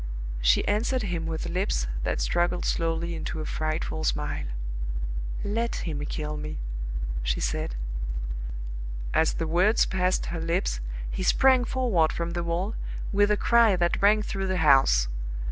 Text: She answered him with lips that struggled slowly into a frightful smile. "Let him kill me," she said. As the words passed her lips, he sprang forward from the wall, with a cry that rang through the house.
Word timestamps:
She 0.41 0.67
answered 0.67 1.03
him 1.03 1.27
with 1.27 1.47
lips 1.47 1.85
that 2.01 2.19
struggled 2.19 2.65
slowly 2.65 3.13
into 3.13 3.39
a 3.39 3.45
frightful 3.45 4.03
smile. 4.03 4.45
"Let 5.43 5.75
him 5.87 6.03
kill 6.07 6.37
me," 6.37 6.57
she 7.21 7.39
said. 7.39 7.75
As 9.13 9.35
the 9.35 9.45
words 9.45 9.85
passed 9.85 10.25
her 10.33 10.39
lips, 10.41 10.79
he 11.07 11.21
sprang 11.21 11.65
forward 11.65 12.11
from 12.11 12.31
the 12.31 12.41
wall, 12.43 12.73
with 13.13 13.29
a 13.29 13.37
cry 13.37 13.75
that 13.75 14.01
rang 14.01 14.23
through 14.23 14.47
the 14.47 14.57
house. 14.65 15.07